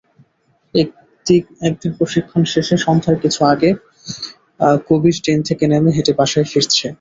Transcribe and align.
একদিন 1.61 1.91
প্রশিক্ষণ 1.97 2.41
শেষে 2.53 2.75
সন্ধ্যার 2.85 3.15
কিছু 3.23 3.41
আগে 3.53 3.69
কবির 4.87 5.15
ট্রেন 5.23 5.39
থেকে 5.47 5.63
নেমে 5.67 5.91
হেঁটে 5.95 6.13
বাসায় 6.19 6.47
ফিরছে। 6.51 6.85